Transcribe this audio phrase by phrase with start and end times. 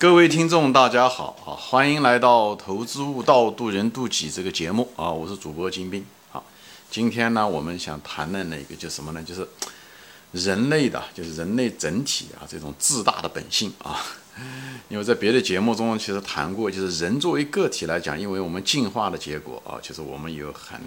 [0.00, 1.58] 各位听众，大家好啊！
[1.58, 5.10] 欢迎来到《投资悟道，渡人渡己》这个节目啊！
[5.10, 6.40] 我是主播金兵啊。
[6.88, 9.20] 今天呢，我们想谈的那个就什么呢？
[9.20, 9.48] 就是
[10.30, 14.00] 人类的，就是人类整体啊这种自大的本性啊。
[14.88, 20.80] 因为在别的节目中其实谈过，就是人作为个体来讲，因为我们进化的结果啊，就是我们有很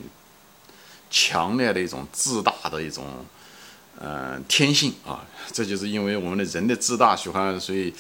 [1.10, 3.04] 强烈的一种自大的一种
[4.00, 5.26] 呃天性啊。
[5.52, 7.94] 这就是因为我们的人的自大，喜欢所以。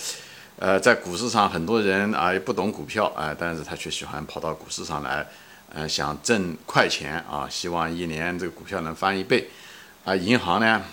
[0.62, 5.25] 呃，在股市上，很多人啊也不懂股票啊，但是他却喜欢跑到股市上来，
[5.74, 9.50] 呃，想挣快钱啊，希望一年这个股票能翻一倍，
[10.05, 10.83] 啊，银行呢，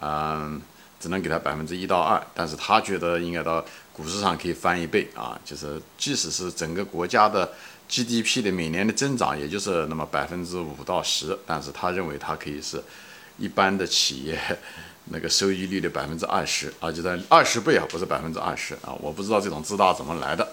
[0.00, 0.60] 嗯，
[0.98, 7.48] 只能给他百分之一到二，但是他觉得应该到股市上可以翻一倍啊，就是即使是整个国家的
[7.88, 12.82] GDP 的每年的增长，也就是那么百分之五到十，但是他认为他可以是
[13.38, 14.36] 一般的企业。
[15.12, 20.48] 那个收益率的百分之二十啊，就在二十倍啊，不是百分之二十啊，我不知道这种自大怎么来的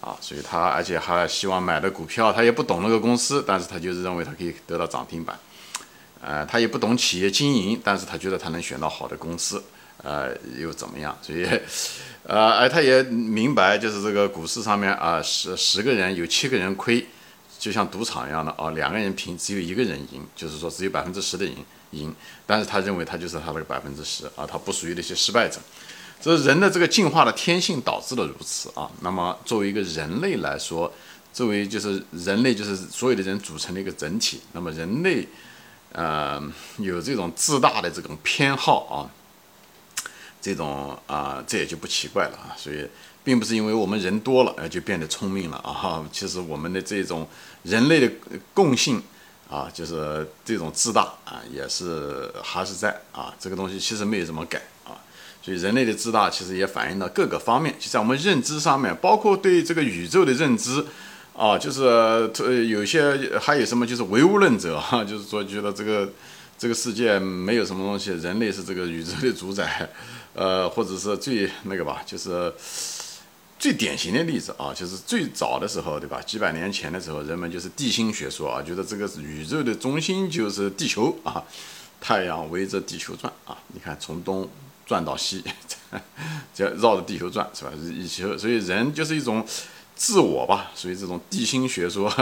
[0.00, 5.38] 啊，所以他而且还希望买的股票，他也不懂那个公司，但是他就是认为他可以得到涨停板，
[6.20, 9.62] 呃，他也不懂企业经营，但是他觉得他能选到好的公司，
[10.02, 11.16] 呃，又怎么样？
[11.22, 11.48] 所以，
[12.24, 17.06] 呃，而他也明白，就是这个股市上面啊，十十个人有七个人亏，
[17.64, 21.56] 就像赌场一样的啊，两个人平只有一个人赢，就是说只有百分之十的赢。
[21.92, 25.58] 赢，但是他认为他就是他那个百分之十啊，他不属于那些失败者，
[26.20, 28.90] 这是人的这个进化的天性导致的如此啊。
[29.00, 30.92] 那么作为一个人类来说，
[31.32, 35.26] 作为就是人类就是所有的人组成的一个整体，那么人类，
[35.92, 36.38] 呃，
[36.76, 39.08] 有这种自大的这种偏好啊，
[40.44, 42.52] 这种啊，这也就不奇怪了啊。
[42.56, 42.86] 所以
[43.24, 47.26] 并不是因为我们人多了呃就变得聪明了啊，其实我们的这种
[47.62, 48.12] 人类的
[48.52, 49.02] 共性。
[49.46, 54.96] 啊，就是这种自大啊，也是还是在啊，这个东西其实没有怎么改啊，
[55.42, 60.84] 所以人类的自大其实也反映到各个方面，就在我们认知上面，包括对这个宇宙的认知
[61.36, 66.10] 啊，就是呃有些还有什么就是唯物论者哈，就是说觉得这个
[66.58, 69.88] 这个世界没有什么东西，人类是这个宇宙的主宰，
[70.34, 72.52] 呃，或者是最那个吧，就是。
[73.56, 76.20] 最典型的例子啊，就是最早的时候，对吧？
[76.20, 81.42] 几百年前的时候，人们就是地心学说啊，觉得这个宇宙的中心就是地球啊，
[81.98, 84.46] 太阳围着地球转啊，你看从东
[84.84, 85.42] 转到西，
[86.52, 87.70] 这绕着地球转是吧？
[87.80, 89.42] 以球，所以人就是一种
[89.96, 92.12] 自我吧，所以这种地心学说，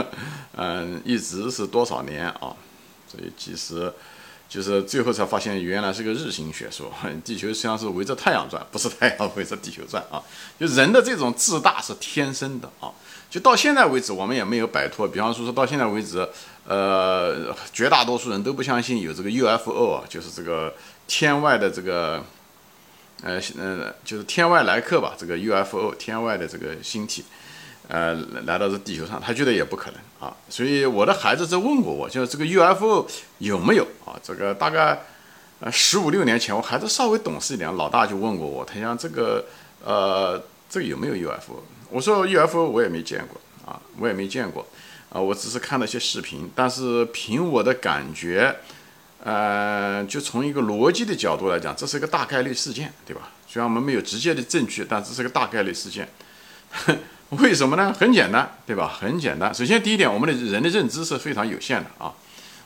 [0.55, 2.55] 嗯，一直是多少年啊？
[3.11, 3.91] 所以其实。
[4.53, 6.93] 就是最后才发现，原来是个日心学说，
[7.25, 10.21] 地球实际上是围着太阳转，不是太阳围着地球转啊。
[10.59, 12.91] 就人的这种自大是天生的啊。
[13.31, 15.07] 就到现在为止，我们也没有摆脱。
[15.07, 16.29] 比方说，说到现在为止，
[16.67, 20.75] 呃，绝大多数人都不相信有这个 UFO 啊，就是这个
[21.07, 22.23] 天外的这个，
[23.23, 27.25] 呃，呃，就是天外来客吧，这个 UFO 天外的这个星体。
[27.89, 28.13] 呃，
[28.45, 33.05] 来到这地球上，他觉得也不可能啊，所以我的孩子在问过我，就是这个 UFO
[33.39, 34.15] 有没有啊？
[34.23, 35.01] 这个大概
[35.59, 39.45] 呃十五六年前，我孩子稍微懂事一点，老大就问过我，他讲这个
[39.83, 41.61] 呃这个有没有 UFO？
[41.89, 44.65] 我说 UFO 我也没见过啊，我也没见过
[45.09, 48.55] 啊，我只是看了些视频，但是凭我的感觉，
[49.23, 53.29] 呃，就从一个逻辑的角度来讲，这是一个大概率事件，对吧？
[53.45, 56.07] 虽然我们没有直接的证据，但这是个大概率事件。
[57.39, 57.93] 为什么呢？
[57.97, 58.87] 很简单，对吧？
[58.99, 59.53] 很简单。
[59.53, 62.13] 首先，第一点，我们的人的认知是非常有限的啊，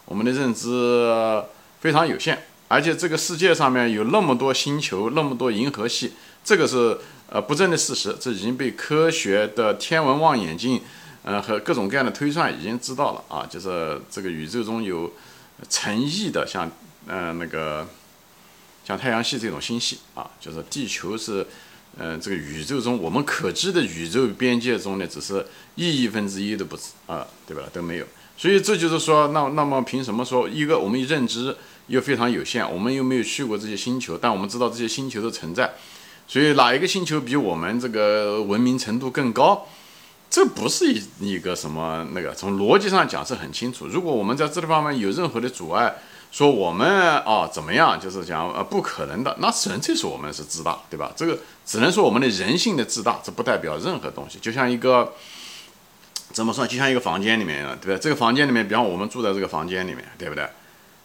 [0.05, 1.43] 我们的认知
[1.79, 6.13] 非常有限，而且这个世界上面有那么多星球，那么多银河系，
[6.43, 6.97] 这个是
[7.29, 10.81] 呃不争的事实，这已经被科学的天文望远镜，
[11.23, 15.13] 呃和各种各样的推算已经知道了啊，就是这个宇宙中有
[15.69, 16.69] 成亿的像
[17.07, 17.87] 嗯那个
[18.85, 21.45] 像太阳系这种星系啊，就是地球是。
[21.99, 27.63] 嗯，这个宇宙中我们可知的宇宙边界中呢，只是亿亿分之一都不止啊，对吧？
[27.73, 28.05] 都没有。
[28.37, 31.55] 所以这就是说，那那么凭什么说一个我们认知
[31.87, 35.73] 又非常有限，我们又没有去过这些星球，但我们知道这些星球的存在，
[36.27, 39.67] 所以哪一个星球比我们这个文明程度更高？
[40.29, 43.87] 这不是一一个什么那个，从逻辑上讲是很清楚。
[43.87, 45.95] 如果我们在这方面有任何的阻碍，
[46.31, 46.87] 说我们
[47.21, 51.11] 啊怎么样，就是讲呃不可能的，那纯粹是我们是自大，对吧？
[51.15, 54.37] 这个只能说我们的人性的自大，这不代表任何东西。
[54.39, 55.13] 就像一个
[56.31, 56.67] 怎么说？
[56.67, 57.97] 就像一个房间里面，对不对？
[57.97, 60.47] 这个房间里面，比方我们住在这个房间里面，对不对？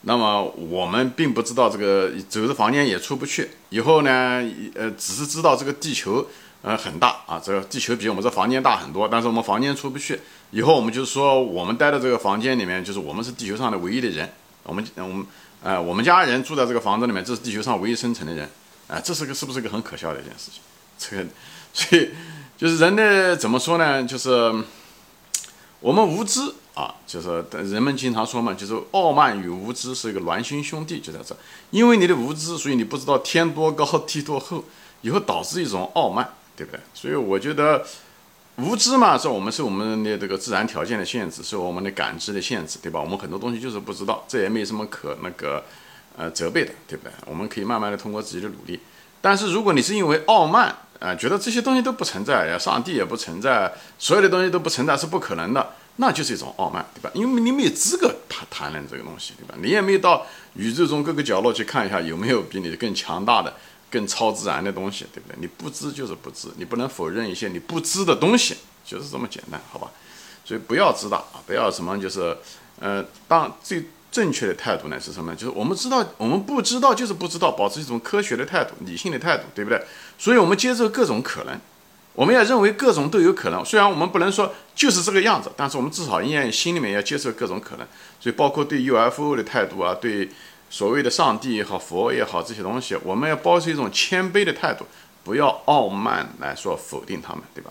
[0.03, 3.51] 那么我们并不知道这个走的房间也出不去。
[3.71, 4.43] 以后呢，
[4.75, 6.27] 呃，只是知道这个地球
[6.61, 10.21] 呃很大啊，这个地球比我们这房间大很多，但是我们房间出不去。
[10.51, 14.31] 以后我们就是说，我们待在这个房间里面，就是我们是地球上的唯一的人。
[14.65, 15.27] 我们我们
[15.63, 18.49] 呃，我们家人住在这个房子里面，这是地球上唯一生存的人，
[18.89, 20.61] 啊，这是个是不是个很可笑的一件事情？
[20.99, 21.31] 这个，
[21.73, 22.11] 所以
[22.57, 24.05] 就是人的怎么说呢？
[24.05, 24.53] 就是
[25.81, 26.41] 我们无知
[26.75, 31.37] 啊，就是人们经常说嘛，就是傲慢与无知是一个孪生兄弟，就在这。
[31.71, 34.65] 因为你的无知，所以你不知道天多高地多厚，
[35.03, 36.81] 以后导致一种傲慢，对不对？
[36.95, 37.85] 所以我觉得
[38.57, 43.01] 无知嘛，是我们是我们的这个自然条件的限制，是我们的感知的限制，对吧？
[43.01, 45.65] 我们很多东西就是不知道，这也没什么可那个
[46.17, 47.13] 呃责备的，对不对？
[47.27, 48.79] 我们可以慢慢的通过自己的努力。
[49.21, 57.11] 但是如果你是因为傲慢，啊，觉得这些东西都不存在，上帝也不存在，所有的东西都不存在是不可能的，那就是一种傲慢，对吧？
[57.15, 59.55] 因为你没有资格谈谈论这个东西，对吧？
[59.61, 63.53] 你也没有到宇宙中各个角落去看一下有没有比你更强大的、
[63.93, 65.37] 更超自然的东西，对不对？
[65.39, 69.89] 你不知就是不知，你不能否认一些你不知的东西，就是这么简单，好吧？
[70.45, 72.37] 所以不要知道啊，不要什么就是，
[72.81, 73.85] 呃，当最。
[74.13, 75.35] 正确的态度呢是什么？
[75.35, 79.83] 就是我们知道，我们不知道就是不知道，保持一种科学的态度、理性的态度，对不对？
[80.19, 81.59] 所以，我们接受各种可能，
[82.13, 83.65] 我们要认为各种都有可能。
[83.65, 87.89] 虽然我们不能说就是这个样子，但是我们至少应该心里面要接受各种可能。
[88.21, 90.29] 所以，包括对 UFO 的态度啊，对
[90.73, 94.87] 所谓的上帝也好、佛也好这些东西，我们要保持一种谦卑的态度，
[95.23, 97.71] 不要傲慢来说否定他们，对吧？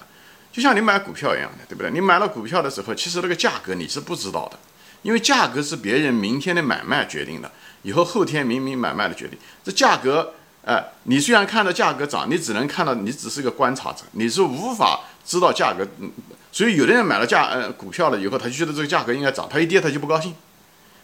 [0.52, 1.90] 就像你买股票一样的，对不对？
[1.90, 4.60] 你买了股票的时候，其实那个价格你是不知道的。
[5.02, 7.52] 因为价格是别人明天的买卖决定的，
[7.82, 9.36] 以后后天明明买卖的决定。
[9.64, 15.84] 这价格，哎，你虽然看到价格涨，你只能看到，你只是个观察者，你是无法知道价格。
[15.98, 16.12] 嗯，
[16.52, 20.36] 所以有的人买了价，呃，股票了以后，他就觉得这个价格应该涨，他一跌他就不高兴。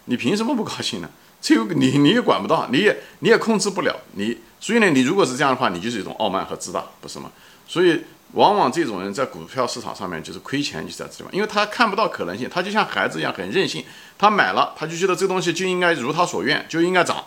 [0.04, 1.10] 你凭什么不高兴呢？
[1.40, 3.94] 这个你你也管不到，你也你也控制不了。
[4.12, 7.30] 你所以呢，你如果是这样的话，你就是一种傲慢和自大，不是吗？
[7.66, 8.02] 所以。
[8.32, 13.82] 往往这种人在股票市场上面就是亏钱，就在这地方，因为他看不到可能性，他就像孩子一样很任性，
[14.18, 17.24] 他买了，他就觉得这东西就应该如他所愿，就应该涨，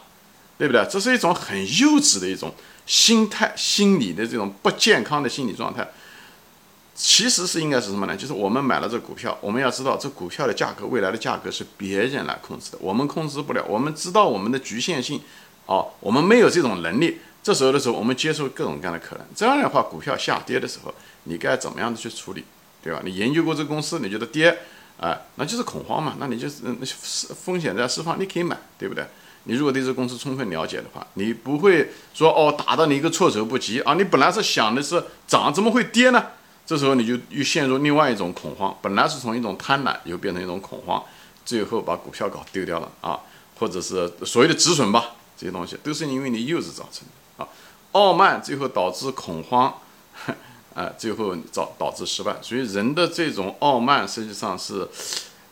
[0.60, 0.86] 对不对？
[0.88, 2.54] 这是一种很幼稚的一种
[2.86, 5.90] 心态、心理的这种不健康的心理状态。
[6.94, 8.16] 其实是应该是什么呢？
[8.16, 13.64] 就是我们买了这股票，我们要知道这股票的价格，未来的价格是别人来控制的，我们控制不了。
[13.68, 15.20] 我们知道我们的局限性，
[15.66, 17.20] 哦，我们没有这种能力。
[17.42, 19.26] 这时候的时候，我们接受各种各样的可能。
[19.36, 20.94] 这样的话，股票下跌的时候，
[21.24, 22.44] 你该怎么样的去处理，
[22.84, 23.02] 对吧？
[23.04, 24.60] 你研究过这公司，你觉得跌，
[25.00, 26.18] 啊，那就是恐慌嘛？
[26.20, 26.86] 那你就是那
[27.34, 29.04] 风险在释放，你可以买，对不对？
[29.46, 33.96] 你如果对这公司充分了解的话，你不会说哦，打到你一个措手不及啊！
[33.96, 36.28] 你本来是想的是涨，怎么会跌呢？
[36.72, 41.04] 这时候你就又陷入另外一种恐慌，本来是从一种贪婪又变成一种恐慌，
[41.44, 43.20] 最后把股票搞丢掉了啊，
[43.60, 47.06] 或者是所谓的止损吧，这些东西都是因为你幼稚造成
[47.38, 47.50] 的啊。
[47.92, 49.74] 傲慢最后导致恐慌，
[50.74, 52.38] 啊， 最后导导致失败。
[52.42, 54.88] 所以人的这种傲慢实际上是，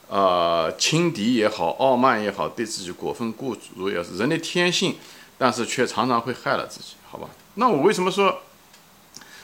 [0.08, 3.62] 呃，轻敌也好，傲慢也好，对自己过分固执
[3.94, 4.96] 也是人的天性，
[5.38, 7.28] 但是却常常会害了自己，好吧？
[7.56, 8.40] 那我为什么说？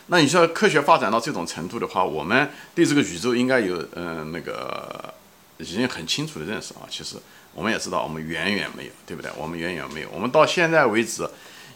[0.07, 5.13] 那你说科学发展到这种程度的话，我们对这个宇宙应该有嗯那个
[5.57, 6.87] 已经很清楚的认识啊。
[6.89, 7.15] 其实
[7.53, 9.31] 我们也知道，我们远远没有，对不对？
[9.37, 11.27] 我们远远没有，我们到现在为止。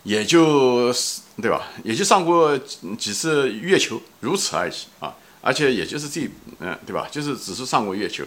[0.03, 1.67] 也就是对吧？
[1.83, 2.57] 也就上过
[2.97, 5.13] 几次月球，如此而已啊！
[5.41, 6.21] 而且也就是这，
[6.59, 7.05] 嗯，对吧？
[7.11, 8.23] 就是只是上过月球。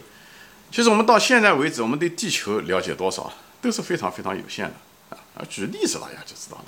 [0.70, 3.32] 其实我们到现在为止，我们对地球了解多少，
[3.62, 4.74] 都是非常非常有限的
[5.08, 5.16] 啊！
[5.38, 6.64] 啊，举例子大家就知道了。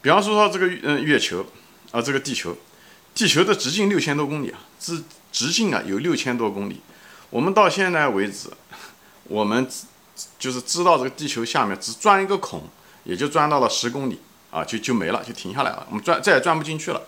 [0.00, 1.44] 比方说说这个嗯月球
[1.92, 2.56] 啊，这个地球，
[3.14, 6.80] 地球的直径六千多公里啊，直直径啊有六千多公里。
[7.30, 8.48] 我们到现在为止，
[9.24, 9.68] 我们
[10.38, 12.64] 就是知道这个地球下面只钻一个孔。
[13.04, 14.20] 也就钻到了十公里
[14.52, 15.84] 啊，就就没了，就停下来了。
[15.90, 17.02] 我们钻再也钻不进去了。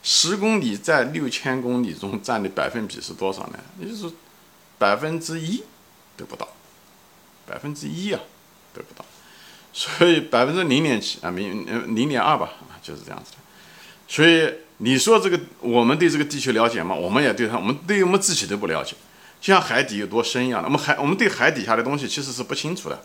[0.00, 3.58] 十公里在六千公里中占的百分比是多少呢？
[3.80, 4.14] 也就是
[4.78, 5.64] 百分之一
[6.16, 6.48] 都不到，
[7.48, 8.20] 百分之一啊
[8.72, 9.04] 都不到。
[9.72, 12.50] 所以百分之零点七啊，零零点二吧，
[12.80, 13.38] 就是这样子的。
[14.10, 16.92] 所以你说这个，我们对这个地球了解吗？
[16.92, 18.96] 我们也对它，我们对我们自己都不了解。
[19.40, 23.00] 就像海底有多深一样的，我们海我们对海底下的东西其实是不清楚的。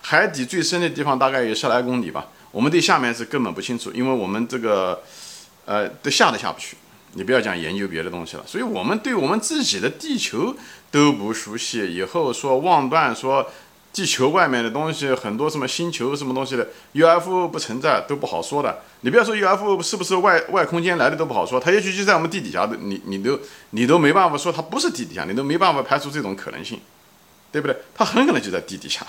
[0.00, 5.02] 海底最深的地方大概有十来公里吧，我们对下面是根本不清楚，因为我们这个，
[5.66, 6.78] 呃，都下都下不去。
[7.12, 10.56] 你不要讲研究别的东西了，所以我们对我们自己的地球
[10.90, 11.94] 都不熟悉。
[11.94, 13.50] 以后说妄断说
[13.98, 18.78] 地球外面的东西很多什么星球什么东西的 UFO 不存在都不好说的。
[19.00, 23.40] 你不要说 UFO 是不是外外空间来的都不好说，它也许就在我们地底下的，你你都
[23.70, 26.80] 你都没办法说它不是地底下，你都没办法排除这种可能性，
[27.50, 27.76] 对不对？
[27.92, 29.04] 它很可能就在地底下。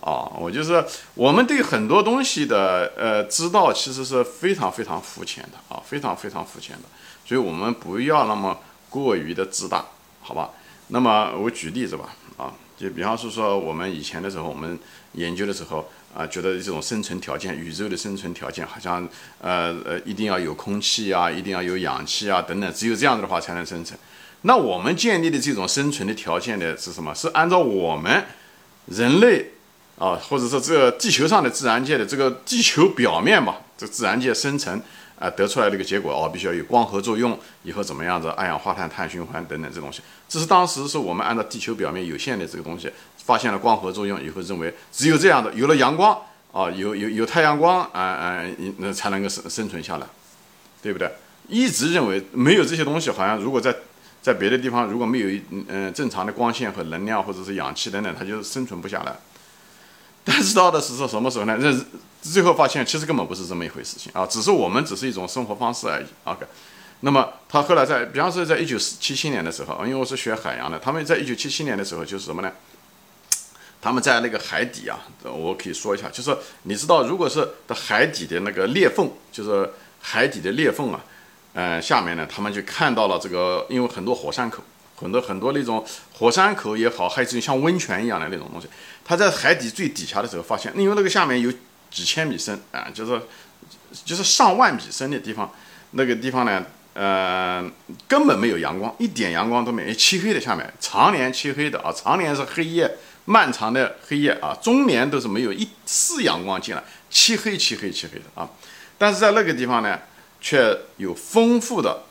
[0.00, 6.82] 啊，我就是我们对很多东西的呃知道，其实是非常非常肤浅的啊，非常非常肤浅的，
[7.24, 8.58] 所以我们不要那么
[8.90, 9.84] 过于的自大，
[10.20, 10.50] 好吧？
[10.88, 14.78] 那么我举例子吧，啊，就比方是说我们以前的时候，我们
[15.12, 19.06] 研究的时候啊，觉得这种生存条件，宇宙的生存条件好像
[19.40, 23.98] 呃呃一定要有空气啊，一定要有氧气啊等等，只有这样子的话才能生存。
[24.42, 27.14] 那我们建立的这种生存的条件呢是什么？
[27.14, 28.24] 是按照我们
[28.86, 29.50] 人类
[29.98, 34.80] 啊，或者说这个地球上的自然界的这个地球表面吧，这自然界生成
[35.18, 40.00] 啊得出来的一个结果哦，必须要有光合作用，以后怎么样子，二氧化碳、碳循环等等这东西。
[40.28, 46.16] 这是当时是我们按照地球表面有限的这个东西，发现了光合作用以后，认为只有这样的，有了阳光
[46.52, 48.44] 啊，有有有太阳光啊啊，
[48.78, 50.06] 那才能够生生存下来，
[50.82, 51.10] 对不对？
[51.48, 53.74] 一直认为没有这些东西，好像如果在
[54.20, 59.16] 在别的地方如果没有嗯正常的光线和能量或者是氧气等等，它就生存不下来。
[60.30, 61.56] 但是到的是说什么时候呢？
[61.56, 61.86] 认
[62.20, 66.04] 最后发现其实根本不是这么一回事情啊，只是我们只是一种生活方式而已。
[66.24, 66.44] OK，
[67.00, 72.52] 那么他后来在，比方说在一九七七年的时候，因为我是学海洋的，他们在一九七七年的时候就是什么呢？
[73.80, 79.70] 他们在那个海底啊，我可以说一下，就是你知道，如果是的海底的那个裂缝，就是
[80.00, 81.00] 海底的裂缝啊。
[81.54, 84.62] 嗯，下面呢，他们就看到了这个，因为很多火山口，
[84.98, 88.66] 很多很多那种火山口也好，还有这种像温泉一样的那种东西。
[89.04, 91.52] 他在海底最底下的时候发现，因为那个下面有
[91.90, 93.22] 几千米深啊，就是
[94.04, 95.52] 就是上万米深的地方，
[95.92, 96.64] 那个地方呢，
[96.94, 97.64] 呃，
[98.08, 108.50] 根本没有阳光，一点阳光都没有，漆黑的下面，常年漆黑的啊，常年是黑夜，漫长的黑夜啊，终年都是没有一丝阳光进来，漆黑漆黑漆黑的啊。
[108.98, 109.98] 但是在那个地方呢。
[110.40, 112.04] 却有丰富的，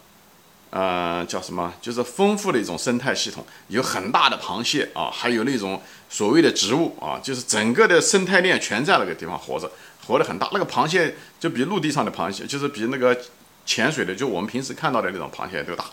[0.70, 1.74] 呃，叫什么？
[1.82, 9.72] 就是丰富的一种生态系统，有很大的螃蟹啊，还有那种所谓的植物啊，就是整个的生态链全在那个地方活着，
[10.06, 10.50] 活得很大。
[10.52, 13.18] 那个螃蟹就比陆地上的螃蟹，就是比那个
[13.66, 15.86] 潜水的，就我们平时看到的那种螃蟹都大。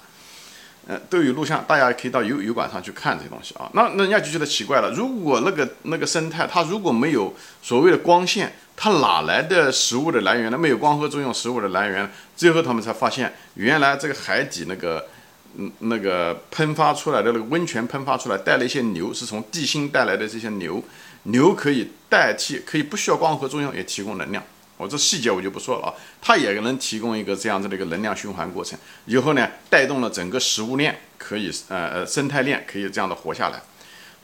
[0.87, 3.71] 呃，都有录像，大家可以到油油管上去看这些东西啊。
[3.73, 10.59] 那那人家就觉得奇怪了，如果那个那个生态它如果没有所谓的光线，它哪来的食物的来源呢？
[10.59, 12.11] 没有光合作用，食物的来源。
[12.37, 15.07] 最后他们才发现，原来这个海底那个
[15.57, 20.85] 嗯那个喷发出来的那个温泉喷发出来，带了一些硫，是从地心带来的这些硫，
[21.23, 24.43] 硫可以代替，可以不需要光合作用也提供能量。
[24.77, 28.77] 我这细节我就不说了啊，它也能提供一个这样子的一个能量循环过程，
[29.07, 33.63] 以后呢带动了整个食物链，可以呃呃生态链可以这样的活下来，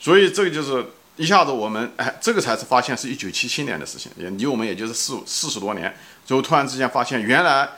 [0.01, 5.95] 所以这个就是一下子我们哎这个才是发现是一九七七年的事情，也离我们也就是四四十多年，
[6.27, 7.69] 最后突然之间发现原来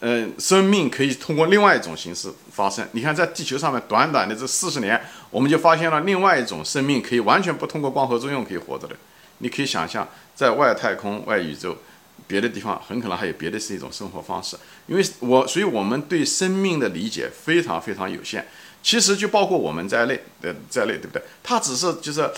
[0.00, 5.00] 嗯生命可以通过另外一种形式发生，你看在地球上面短短的这四十年，
[5.30, 8.94] 我们就发现了另外一种生命可以完全不通过光合作用可以活着的，
[9.38, 11.78] 你可以想象在外太空外宇宙。
[12.26, 18.46] 别的地方很可能还有别的是一种生活方式，因为我，所以我们对生命的理解非常非常有限。
[18.82, 21.22] 其实就包括我们在内的在内，对不对？
[21.42, 22.30] 它只是就是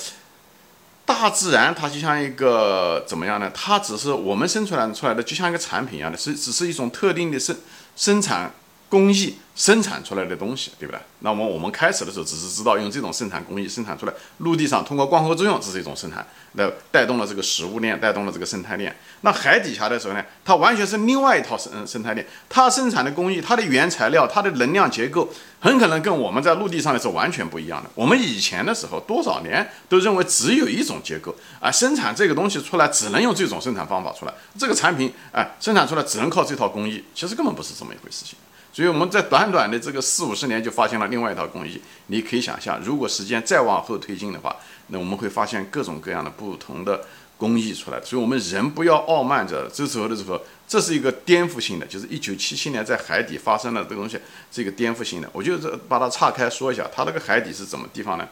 [1.05, 3.51] 大自然，它就像一个怎么样呢？
[3.55, 7.57] 它只是我们生出来出来的，就像一个产品一样的，是只是一种特定的生
[7.97, 8.53] 生产。
[8.93, 11.01] 工艺生产出来的东西，对不对？
[11.21, 18.95] 那么我们开始的时候只是知道用这种生产工艺生产出来，陆地上通过光合作用这是一种生产，那带动了这个食物链，带动了这个生态链。
[19.23, 25.27] 那海底下的时候呢，它完全是另外一套生生态链，它生产的工艺、它的原材料、它的能量结构，
[25.59, 27.89] 很可能跟我们在陆地上的是完全不一样的。
[27.95, 38.37] 我们以前的时候多少年都认为只有一种结构啊，生产这个东西出来只能用这种生产方法出来，这个产品哎生产出来只能靠这套工艺，其实根本不是这么一回事情。
[38.73, 41.81] 所以我们在短短的这个四五十年就发现了另外一套工艺。
[42.07, 47.05] 你可以想象，如果时间再往后推进的话，那我们会发现各种各样的不同的
[47.37, 48.01] 工艺出来。
[48.03, 49.69] 所以，我们人不要傲慢着。
[49.69, 54.19] 这时候的时候，这是一个颠覆性的，就是一九七七年在海底发生的这个东西，
[54.51, 55.29] 是一个颠覆性的。
[55.35, 58.27] 我就是把它岔开说一下，它那个海底是怎么地方呢？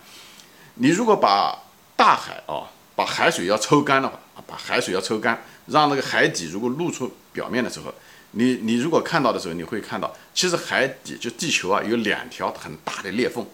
[0.77, 1.55] 你如果把
[1.97, 2.65] 大海啊，
[2.97, 7.93] 把海水要抽干的话，把海水要抽干，让那个海底如果露出表面的时候。
[8.33, 13.45] 你你如果看到的时候，你会看到，其实海底就地球啊，有两条很大的裂缝，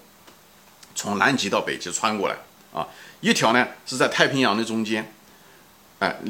[0.94, 2.36] 从南极到北极穿过来
[2.72, 2.86] 啊，
[3.20, 5.12] 一条呢是在太平洋的中间，
[5.98, 6.20] 哎，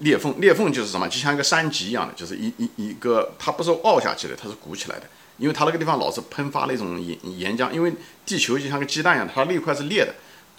[0.00, 5.06] 裂缝裂缝就是什么，就像一个山脊一样的，就是一一一个，它不是凹下去的，它是鼓起来的，
[5.38, 7.92] 因为它那个地方老是喷发那种岩岩浆，因为
[8.26, 10.12] 地球就像个鸡蛋一样，它那块是裂的，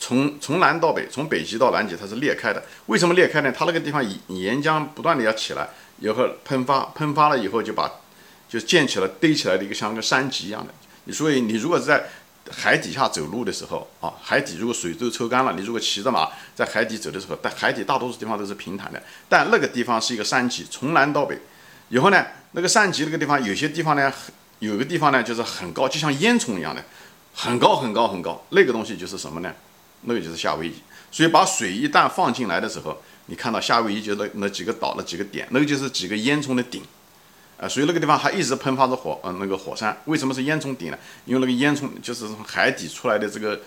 [0.03, 3.49] 从从南到北，从北极到南极它是裂开的，为什么裂开呢？
[3.57, 5.69] 它那个地方岩浆不断的要起来。
[5.99, 7.89] 以后喷发，喷发了以后就把
[8.49, 10.73] 就建起了堆起来的一个像个山脊一样的。
[11.05, 12.09] 你所以你如果是在
[12.51, 21.39] 海底下走路的时候啊，海底如果水都抽干了，你如果骑着马在海底走的时候，但海底大多数地方都是平坦的，但那个地方是一个山脊，从南到北。
[21.87, 24.11] 以后呢，那个山脊那个地方有些地方呢，
[24.59, 26.83] 有个地方呢就是很高，就像烟囱一样的，
[27.33, 29.53] 很高很高很高，那个东西就是什么呢？
[30.03, 30.73] 那个就是夏威夷。
[31.11, 36.81] 所以把水一旦放进来的时候，你看到夏威夷就那那几个岛那几个点，那个就是几个烟囱的顶，
[37.59, 40.97] 啊，所以那个地方还一直喷发着火，呃，那个火山为什么是烟囱顶呢？
[41.25, 43.59] 因为那个烟囱就是从海底出来的这个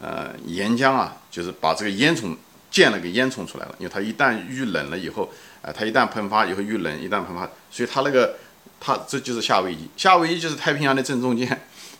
[0.00, 2.34] 呃岩浆啊，就是把这个烟囱
[2.68, 3.74] 建了个烟囱出来了。
[3.78, 5.30] 因为它一旦遇冷了以后，
[5.62, 8.34] 啊，它一旦喷发以后遇冷，一旦喷发，所以它那个
[8.80, 11.48] 它这就是夏威夷，夏威夷就是太平洋的正中间。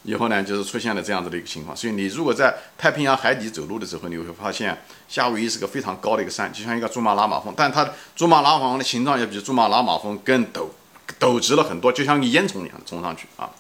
[0.04, 1.76] 以后呢，就是出现了这样子的一个情况。
[1.76, 4.76] 所以你如果在太平洋海底走路的时候，你会发现
[5.08, 10.68] 夏威夷是个非常高的一个山，就像一个珠穆朗玛峰，但它珠穆朗玛峰的形状也比珠穆朗玛峰更陡，
[11.18, 13.50] 陡直了很多，就像个烟囱一样冲上去啊。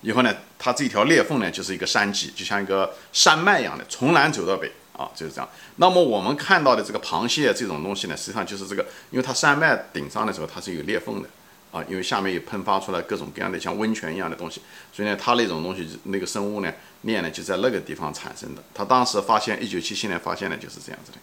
[0.00, 5.48] 以后呢，它这条裂缝呢，就是一个山脊，就像一个山脉一样的，从南走到北啊，就是这样。
[5.76, 11.28] 那么我们看到的这个螃蟹这种东西呢，实际上就是这个，因为它山脉顶上的时候，它是有裂缝的。
[11.72, 14.60] 啊，因为下面有喷发出来各种各样的像温泉一样的东西，
[14.92, 18.62] 所以呢，它那种东西那个生物呢，链呢就在那个地方产生的。
[18.74, 21.18] 他当时发现，一九七七年发现的就是这样子的。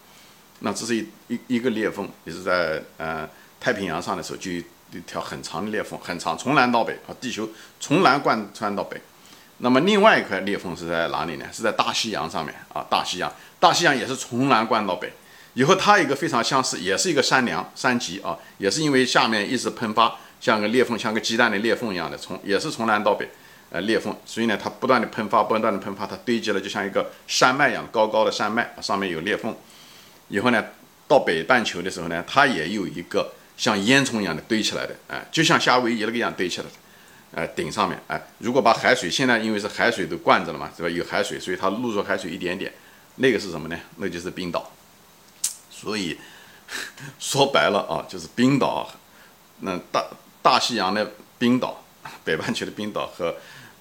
[0.62, 3.30] 那这是一一一个裂缝，也是在呃
[3.60, 4.66] 太平洋上的时候就一
[5.06, 7.48] 条很长的裂缝，很长，从南到北啊，地球
[7.80, 9.00] 从南贯穿到北。
[9.60, 11.46] 那么另外一块裂缝是在哪里呢？
[11.54, 15.14] 是在大西洋上面啊，大西洋，大西洋也是从南贯到北。
[15.54, 20.16] 以后它一个非常相似，也是一个山梁山脊啊，也是因为下面一直喷发。
[20.40, 23.30] 像个裂缝，像个鸡蛋的裂缝一样的，从也是从南到北，
[23.72, 29.56] 呃，裂缝，所以呢，它不断的喷发，不断的喷发，它堆积了，就像一个山脉一样，高高的山脉上面有裂缝。
[30.30, 30.64] 以后呢，
[31.08, 36.72] 到北半球的时候呢，它也有一个像烟囱一样的堆起来的，哎，就像夏威夷那个样堆起来的，
[37.42, 40.90] 哎，顶上面，哎，如果把海水，现在因为是海水都灌着了嘛，是吧？
[40.90, 42.72] 有海水，所以它露出海水一点点，
[43.16, 43.78] 那个是什么呢？
[43.98, 44.72] 那就是冰岛。
[45.70, 46.18] 所以
[47.20, 48.90] 说白了啊，就是冰岛，
[49.60, 50.06] 那大。
[50.42, 51.84] 大西洋的冰岛，
[52.24, 53.36] 北半球的冰岛和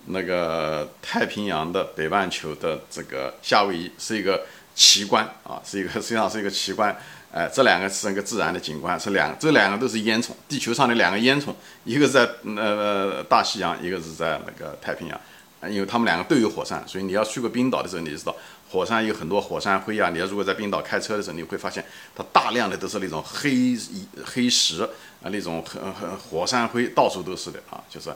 [0.06, 6.96] 那个太平洋的北半球的这个夏威夷是一个奇观啊，是一个实际上是一个奇观。
[7.30, 11.52] 哎，这两个是一个自然的景观，是两这两个都是烟囱，地球上的两个烟囱，
[11.84, 15.20] 一个是在呃大西洋，一个是在那个太平洋。
[15.68, 18.34] 因为他们两个都有火山，所以你要去过冰岛的时候，你就知道
[18.70, 20.10] 火山有很多火山灰啊。
[20.10, 23.76] 你要如果在冰岛开车的时候，你会发现它大量的都是那种黑
[24.24, 24.88] 黑石啊，
[25.30, 27.82] 那种很很火山灰到处都是的啊。
[27.88, 28.10] 就是，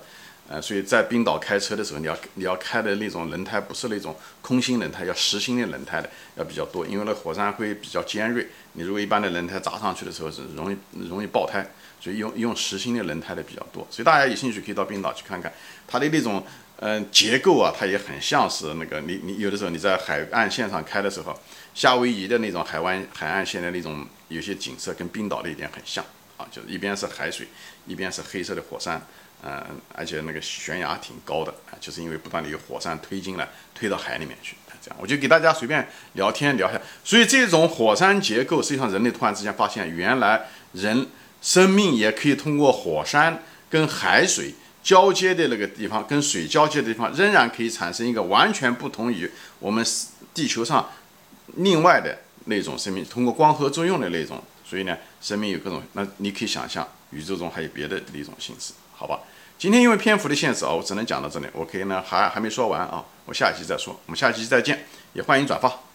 [0.49, 8.47] 呃，所以在冰岛开车的时候，你要你要开的那种轮胎不是那种空心轮胎，要实心的轮胎的要比较多，因为那火山灰比较尖锐。
[8.75, 10.77] 你如果一般的轮胎砸上去的时候是容易
[11.09, 11.67] 容易爆胎，
[12.01, 13.87] 所以用用实心的轮胎的比较多。
[13.91, 15.53] 所以大家有兴趣可以到冰岛去看看
[15.87, 16.45] 它的那种。
[16.85, 21.41] 嗯，结构啊，它也很像是那个你你有的时候你在海岸线上开的时候，
[21.73, 26.05] 夏威夷的那种海湾海岸线的那种有些景色跟冰岛的一点很像
[26.37, 27.47] 啊，就是一边是海水，
[27.87, 29.01] 一边是黑色的火山，
[29.45, 29.65] 嗯，
[29.95, 36.81] 而且那个悬崖挺高的啊，就是因为不断的有火山推进来，推到海里面去，这样我就给大家随便聊天聊一下。
[37.05, 41.07] 所以这种火山结构，实际上人类突然之间发现，原来人
[41.41, 43.41] 生命也可以通过火山
[43.71, 44.53] 跟海水。
[44.83, 49.85] 交接的那个地方跟水交接的地方，仍然可以产生一个完全不同于我们
[50.35, 50.91] 地球上
[51.57, 54.43] 另外的那种生命，通过光合作用的那种。
[54.65, 55.83] 所以呢，生命有各种。
[55.93, 59.21] 那你可以想象，宇宙中还有别的一种形式，好吧？
[59.59, 61.47] 今天因为篇幅的限制啊，我只能讲到这里。
[61.53, 63.93] 我可以呢，还还没说完啊，我下期再说。
[64.07, 65.92] 我们下期再见，也欢迎转发。